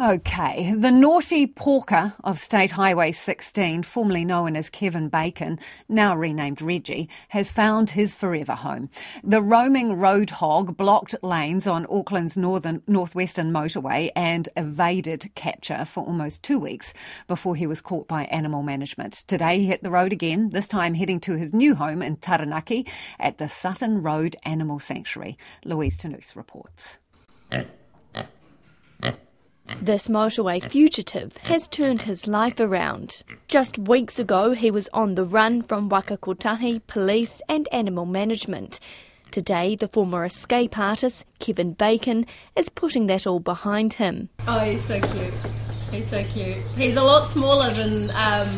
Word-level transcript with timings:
Okay, 0.00 0.74
the 0.74 0.92
naughty 0.92 1.44
porker 1.44 2.14
of 2.22 2.38
State 2.38 2.70
Highway 2.70 3.10
16, 3.10 3.82
formerly 3.82 4.24
known 4.24 4.54
as 4.54 4.70
Kevin 4.70 5.08
Bacon, 5.08 5.58
now 5.88 6.14
renamed 6.14 6.62
Reggie, 6.62 7.08
has 7.30 7.50
found 7.50 7.90
his 7.90 8.14
forever 8.14 8.54
home. 8.54 8.90
The 9.24 9.42
roaming 9.42 9.94
road 9.94 10.30
hog 10.30 10.76
blocked 10.76 11.16
lanes 11.20 11.66
on 11.66 11.84
Auckland's 11.86 12.38
northern 12.38 12.80
northwestern 12.86 13.50
motorway 13.50 14.10
and 14.14 14.48
evaded 14.56 15.32
capture 15.34 15.84
for 15.84 16.04
almost 16.04 16.44
two 16.44 16.60
weeks 16.60 16.94
before 17.26 17.56
he 17.56 17.66
was 17.66 17.80
caught 17.80 18.06
by 18.06 18.26
animal 18.26 18.62
management. 18.62 19.24
Today 19.26 19.58
he 19.58 19.66
hit 19.66 19.82
the 19.82 19.90
road 19.90 20.12
again, 20.12 20.50
this 20.50 20.68
time 20.68 20.94
heading 20.94 21.18
to 21.22 21.34
his 21.34 21.52
new 21.52 21.74
home 21.74 22.02
in 22.02 22.18
Taranaki 22.18 22.86
at 23.18 23.38
the 23.38 23.48
Sutton 23.48 24.00
Road 24.00 24.36
Animal 24.44 24.78
Sanctuary. 24.78 25.36
Louise 25.64 25.98
Ternouth 25.98 26.36
reports. 26.36 26.98
This 29.80 30.08
motorway 30.08 30.62
fugitive 30.62 31.36
has 31.44 31.68
turned 31.68 32.02
his 32.02 32.26
life 32.26 32.58
around. 32.58 33.22
Just 33.46 33.78
weeks 33.78 34.18
ago, 34.18 34.52
he 34.52 34.70
was 34.70 34.88
on 34.92 35.14
the 35.14 35.24
run 35.24 35.62
from 35.62 35.88
Waka 35.88 36.16
Kotahi 36.16 36.80
police 36.86 37.40
and 37.48 37.68
animal 37.70 38.06
management. 38.06 38.80
Today, 39.30 39.76
the 39.76 39.88
former 39.88 40.24
escape 40.24 40.78
artist, 40.78 41.24
Kevin 41.38 41.72
Bacon, 41.72 42.26
is 42.56 42.68
putting 42.68 43.06
that 43.08 43.26
all 43.26 43.40
behind 43.40 43.94
him. 43.94 44.30
Oh, 44.46 44.60
he's 44.60 44.84
so 44.84 45.00
cute. 45.00 45.34
He's 45.90 46.08
so 46.08 46.24
cute. 46.24 46.56
He's 46.76 46.96
a 46.96 47.02
lot 47.02 47.28
smaller 47.28 47.72
than 47.72 48.10
um, 48.10 48.48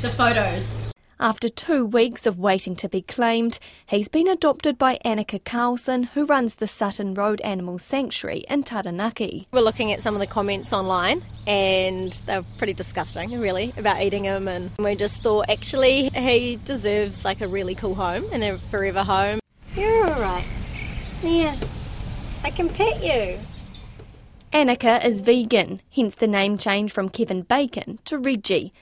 the 0.00 0.12
photos. 0.16 0.89
After 1.22 1.50
two 1.50 1.84
weeks 1.84 2.24
of 2.24 2.38
waiting 2.38 2.74
to 2.76 2.88
be 2.88 3.02
claimed, 3.02 3.58
he's 3.84 4.08
been 4.08 4.26
adopted 4.26 4.78
by 4.78 4.98
Annika 5.04 5.44
Carlson, 5.44 6.04
who 6.04 6.24
runs 6.24 6.54
the 6.54 6.66
Sutton 6.66 7.12
Road 7.12 7.42
Animal 7.42 7.78
Sanctuary 7.78 8.42
in 8.48 8.62
Taranaki. 8.62 9.46
We're 9.52 9.60
looking 9.60 9.92
at 9.92 10.00
some 10.00 10.14
of 10.14 10.20
the 10.20 10.26
comments 10.26 10.72
online, 10.72 11.22
and 11.46 12.14
they're 12.24 12.42
pretty 12.56 12.72
disgusting, 12.72 13.38
really, 13.38 13.74
about 13.76 14.00
eating 14.00 14.24
him. 14.24 14.48
And 14.48 14.70
we 14.78 14.94
just 14.94 15.20
thought, 15.20 15.50
actually, 15.50 16.08
he 16.08 16.56
deserves 16.64 17.22
like 17.22 17.42
a 17.42 17.48
really 17.48 17.74
cool 17.74 17.94
home 17.94 18.24
and 18.32 18.42
a 18.42 18.56
forever 18.56 19.02
home. 19.02 19.40
You're 19.76 20.06
all 20.06 20.22
right. 20.22 20.46
Yeah, 21.22 21.54
I 22.42 22.50
can 22.50 22.70
pet 22.70 23.04
you. 23.04 23.38
Annika 24.54 25.04
is 25.04 25.20
vegan, 25.20 25.82
hence 25.94 26.14
the 26.14 26.26
name 26.26 26.56
change 26.56 26.90
from 26.90 27.10
Kevin 27.10 27.42
Bacon 27.42 27.98
to 28.06 28.16
Reggie 28.16 28.72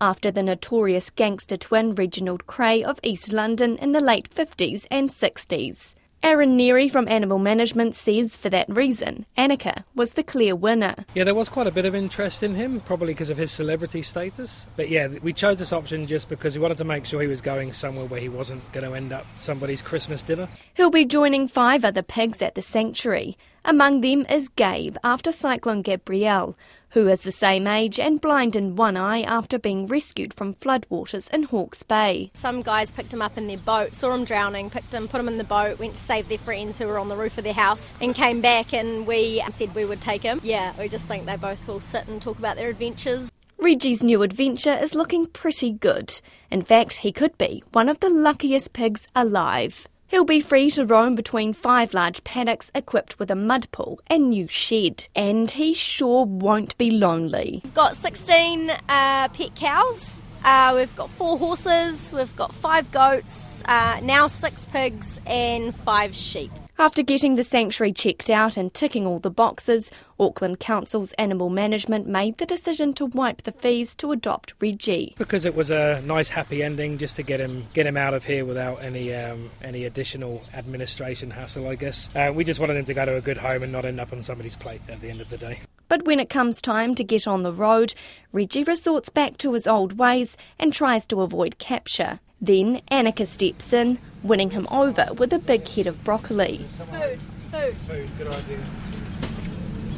after 0.00 0.30
the 0.30 0.42
notorious 0.42 1.10
gangster 1.10 1.56
twin 1.56 1.94
Reginald 1.94 2.46
Kray 2.46 2.82
of 2.82 3.00
East 3.02 3.32
London 3.32 3.76
in 3.78 3.92
the 3.92 4.00
late 4.00 4.30
50s 4.30 4.86
and 4.90 5.08
60s. 5.08 5.94
Aaron 6.22 6.58
Neary 6.58 6.90
from 6.90 7.06
Animal 7.06 7.38
Management 7.38 7.94
says 7.94 8.36
for 8.36 8.50
that 8.50 8.68
reason, 8.68 9.26
Annika 9.38 9.84
was 9.94 10.14
the 10.14 10.24
clear 10.24 10.56
winner. 10.56 10.96
Yeah, 11.14 11.22
there 11.22 11.34
was 11.34 11.48
quite 11.48 11.68
a 11.68 11.70
bit 11.70 11.84
of 11.84 11.94
interest 11.94 12.42
in 12.42 12.54
him, 12.54 12.80
probably 12.80 13.12
because 13.12 13.30
of 13.30 13.36
his 13.36 13.52
celebrity 13.52 14.02
status. 14.02 14.66
But 14.74 14.88
yeah, 14.88 15.06
we 15.22 15.32
chose 15.32 15.60
this 15.60 15.72
option 15.72 16.06
just 16.06 16.28
because 16.28 16.54
we 16.54 16.60
wanted 16.60 16.78
to 16.78 16.84
make 16.84 17.04
sure 17.04 17.20
he 17.20 17.28
was 17.28 17.40
going 17.40 17.72
somewhere 17.72 18.06
where 18.06 18.20
he 18.20 18.28
wasn't 18.28 18.72
going 18.72 18.88
to 18.88 18.96
end 18.96 19.12
up 19.12 19.24
somebody's 19.38 19.82
Christmas 19.82 20.22
dinner. 20.24 20.48
He'll 20.74 20.90
be 20.90 21.04
joining 21.04 21.46
five 21.46 21.84
other 21.84 22.02
pigs 22.02 22.42
at 22.42 22.56
the 22.56 22.62
sanctuary. 22.62 23.36
Among 23.64 24.00
them 24.00 24.26
is 24.28 24.48
Gabe 24.48 24.96
after 25.04 25.30
Cyclone 25.30 25.82
Gabrielle, 25.82 26.56
who 26.96 27.08
is 27.08 27.24
the 27.24 27.30
same 27.30 27.66
age 27.66 28.00
and 28.00 28.22
blind 28.22 28.56
in 28.56 28.74
one 28.74 28.96
eye 28.96 29.20
after 29.20 29.58
being 29.58 29.86
rescued 29.86 30.32
from 30.32 30.54
floodwaters 30.54 31.30
in 31.30 31.42
Hawke's 31.42 31.82
Bay. 31.82 32.30
Some 32.32 32.62
guys 32.62 32.90
picked 32.90 33.12
him 33.12 33.20
up 33.20 33.36
in 33.36 33.48
their 33.48 33.58
boat, 33.58 33.94
saw 33.94 34.14
him 34.14 34.24
drowning, 34.24 34.70
picked 34.70 34.94
him, 34.94 35.06
put 35.06 35.20
him 35.20 35.28
in 35.28 35.36
the 35.36 35.44
boat, 35.44 35.78
went 35.78 35.96
to 35.96 36.02
save 36.02 36.30
their 36.30 36.38
friends 36.38 36.78
who 36.78 36.86
were 36.86 36.98
on 36.98 37.10
the 37.10 37.16
roof 37.16 37.36
of 37.36 37.44
their 37.44 37.52
house, 37.52 37.92
and 38.00 38.14
came 38.14 38.40
back. 38.40 38.72
And 38.72 39.06
we 39.06 39.42
said 39.50 39.74
we 39.74 39.84
would 39.84 40.00
take 40.00 40.22
him. 40.22 40.40
Yeah, 40.42 40.72
we 40.78 40.88
just 40.88 41.04
think 41.04 41.26
they 41.26 41.36
both 41.36 41.68
will 41.68 41.82
sit 41.82 42.08
and 42.08 42.22
talk 42.22 42.38
about 42.38 42.56
their 42.56 42.70
adventures. 42.70 43.30
Reggie's 43.58 44.02
new 44.02 44.22
adventure 44.22 44.78
is 44.80 44.94
looking 44.94 45.26
pretty 45.26 45.72
good. 45.72 46.18
In 46.50 46.62
fact, 46.62 46.96
he 46.96 47.12
could 47.12 47.36
be 47.36 47.62
one 47.72 47.90
of 47.90 48.00
the 48.00 48.08
luckiest 48.08 48.72
pigs 48.72 49.06
alive. 49.14 49.86
He'll 50.08 50.24
be 50.24 50.40
free 50.40 50.70
to 50.70 50.84
roam 50.84 51.14
between 51.14 51.52
five 51.52 51.92
large 51.92 52.22
paddocks 52.24 52.70
equipped 52.74 53.18
with 53.18 53.30
a 53.30 53.34
mud 53.34 53.70
pool 53.72 54.00
and 54.06 54.30
new 54.30 54.46
shed. 54.48 55.08
And 55.14 55.50
he 55.50 55.74
sure 55.74 56.24
won't 56.24 56.76
be 56.78 56.90
lonely. 56.90 57.60
We've 57.64 57.74
got 57.74 57.96
16 57.96 58.70
uh, 58.70 59.28
pet 59.28 59.54
cows. 59.56 60.18
Uh, 60.44 60.74
we've 60.76 60.94
got 60.94 61.10
four 61.10 61.36
horses, 61.36 62.12
we've 62.12 62.36
got 62.36 62.54
five 62.54 62.92
goats, 62.92 63.64
uh, 63.66 63.98
now 64.00 64.28
six 64.28 64.64
pigs, 64.66 65.18
and 65.26 65.74
five 65.74 66.14
sheep. 66.14 66.52
After 66.78 67.02
getting 67.02 67.36
the 67.36 67.42
sanctuary 67.42 67.94
checked 67.94 68.28
out 68.28 68.58
and 68.58 68.72
ticking 68.72 69.06
all 69.06 69.18
the 69.18 69.30
boxes, 69.30 69.90
Auckland 70.20 70.60
Council's 70.60 71.14
animal 71.14 71.48
management 71.48 72.06
made 72.06 72.36
the 72.36 72.44
decision 72.44 72.92
to 72.94 73.06
wipe 73.06 73.42
the 73.42 73.52
fees 73.52 73.94
to 73.94 74.12
adopt 74.12 74.52
Reggie. 74.60 75.14
Because 75.16 75.46
it 75.46 75.54
was 75.54 75.70
a 75.70 76.02
nice 76.02 76.28
happy 76.28 76.62
ending 76.62 76.98
just 76.98 77.16
to 77.16 77.22
get 77.22 77.40
him 77.40 77.66
get 77.72 77.86
him 77.86 77.96
out 77.96 78.12
of 78.12 78.26
here 78.26 78.44
without 78.44 78.82
any 78.82 79.14
um, 79.14 79.50
any 79.62 79.84
additional 79.84 80.42
administration 80.52 81.30
hassle, 81.30 81.66
I 81.66 81.76
guess. 81.76 82.10
Uh, 82.14 82.30
we 82.34 82.44
just 82.44 82.60
wanted 82.60 82.76
him 82.76 82.84
to 82.84 82.94
go 82.94 83.06
to 83.06 83.16
a 83.16 83.22
good 83.22 83.38
home 83.38 83.62
and 83.62 83.72
not 83.72 83.86
end 83.86 83.98
up 83.98 84.12
on 84.12 84.20
somebody's 84.20 84.56
plate 84.56 84.82
at 84.90 85.00
the 85.00 85.08
end 85.08 85.22
of 85.22 85.30
the 85.30 85.38
day. 85.38 85.60
But 85.88 86.04
when 86.04 86.20
it 86.20 86.28
comes 86.28 86.60
time 86.60 86.94
to 86.96 87.04
get 87.04 87.26
on 87.26 87.42
the 87.42 87.52
road, 87.54 87.94
Reggie 88.32 88.64
resorts 88.64 89.08
back 89.08 89.38
to 89.38 89.54
his 89.54 89.66
old 89.66 89.96
ways 89.98 90.36
and 90.58 90.74
tries 90.74 91.06
to 91.06 91.22
avoid 91.22 91.58
capture. 91.58 92.20
Then 92.38 92.82
Annika 92.90 93.26
steps 93.26 93.72
in, 93.72 93.98
winning 94.28 94.50
him 94.50 94.66
over 94.70 95.08
with 95.14 95.32
a 95.32 95.38
big 95.38 95.66
head 95.68 95.86
of 95.86 96.02
broccoli. 96.04 96.66
Food, 96.90 97.20
food. 97.50 97.76
Food, 97.88 98.10
good 98.18 98.28
idea. 98.28 98.58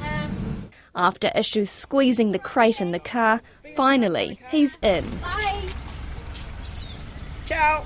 Um, 0.03 0.69
After 0.95 1.31
issues 1.35 1.71
squeezing 1.71 2.33
the 2.33 2.39
crate 2.39 2.81
in 2.81 2.93
the 2.93 2.99
car, 2.99 3.41
finally 3.77 4.41
he's 4.51 4.77
in. 4.83 5.05
bye. 5.19 5.69
Ciao. 7.47 7.85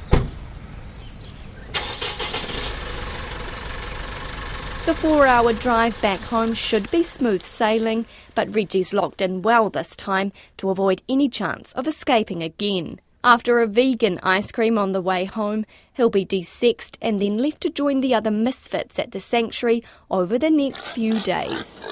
The 4.85 4.95
four 4.97 5.29
hour 5.29 5.53
drive 5.53 6.01
back 6.03 6.19
home 6.23 6.55
should 6.55 6.91
be 6.91 7.05
smooth 7.05 7.45
sailing, 7.45 8.05
but 8.35 8.53
Reggie's 8.53 8.93
locked 8.93 9.23
in 9.23 9.41
well 9.43 9.71
this 9.71 9.95
time 9.95 10.33
to 10.57 10.71
avoid 10.71 11.03
any 11.09 11.29
chance 11.29 11.73
of 11.75 11.87
escaping 11.87 12.43
again. 12.43 13.01
After 13.25 13.61
a 13.61 13.69
vegan 13.69 14.19
ice 14.25 14.51
cream 14.51 14.77
on 14.77 14.91
the 14.91 15.01
way 15.01 15.27
home, 15.27 15.65
he'll 15.93 16.11
be 16.11 16.27
desexed 16.27 16.97
and 17.01 17.21
then 17.21 17.39
left 17.39 17.61
to 17.61 17.71
join 17.71 18.01
the 18.01 18.15
other 18.15 18.33
misfits 18.33 18.99
at 18.99 19.13
the 19.13 19.21
sanctuary 19.21 19.85
over 20.11 20.39
the 20.41 20.51
next 20.51 20.89
few 20.89 21.21
days. 21.21 21.87